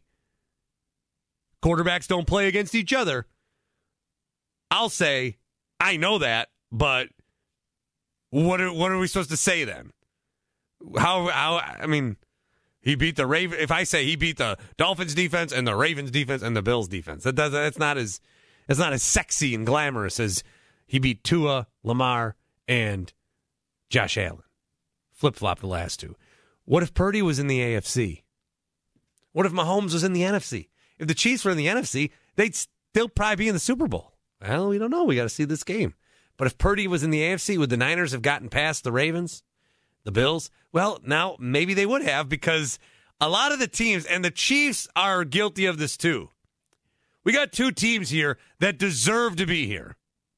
[1.61, 3.25] quarterbacks don't play against each other,
[4.72, 5.38] I'll say
[5.80, 7.09] I know that, but
[8.30, 9.91] what are, what are we supposed to say then?
[10.97, 12.17] How how I mean.
[12.82, 13.59] He beat the Raven.
[13.59, 16.88] If I say he beat the Dolphins defense and the Ravens defense and the Bills
[16.88, 18.22] defense, that does that's not as
[18.70, 20.43] it's not as sexy and glamorous as
[20.88, 22.36] he beat Tua, Lamar,
[22.70, 23.11] and
[23.89, 24.43] Josh Allen.
[25.11, 26.15] Flip flop the last two.
[26.63, 28.24] What if Purdy was in the AFC?
[29.34, 30.70] What if Mahomes was in the NFC?
[30.97, 34.13] If the Chiefs were in the NFC, they'd still probably be in the Super Bowl.
[34.41, 35.03] Well, we don't know.
[35.03, 35.93] We got to see this game.
[36.37, 39.43] But if Purdy was in the AFC, would the Niners have gotten past the Ravens?
[40.05, 40.49] The Bills?
[40.71, 42.79] Well, now maybe they would have because
[43.19, 46.29] a lot of the teams, and the Chiefs are guilty of this too.
[47.23, 49.97] We got two teams here that deserve to be here.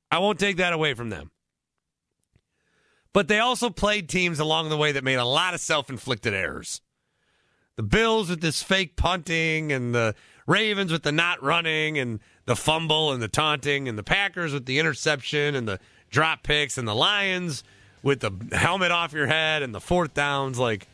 [0.09, 1.31] I won't take that away from them.
[3.13, 6.33] But they also played teams along the way that made a lot of self inflicted
[6.33, 6.81] errors.
[7.75, 10.15] The Bills with this fake punting, and the
[10.47, 14.65] Ravens with the not running, and the fumble, and the taunting, and the Packers with
[14.65, 15.79] the interception, and the
[16.09, 17.63] drop picks, and the Lions
[18.03, 20.57] with the helmet off your head and the fourth downs.
[20.57, 20.87] Like,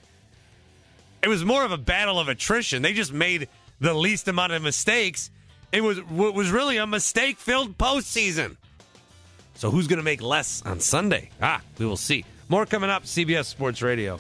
[1.23, 2.81] it was more of a battle of attrition.
[2.81, 3.47] They just made
[3.79, 5.31] the least amount of mistakes.
[5.71, 8.57] It was what was really a mistake filled postseason.
[9.55, 11.31] So who's going to make less on Sunday?
[11.41, 12.25] Ah, we will see.
[12.47, 13.03] More coming up.
[13.03, 14.19] CBS Sports Radio.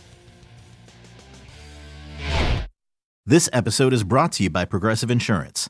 [3.25, 5.69] This episode is brought to you by Progressive Insurance.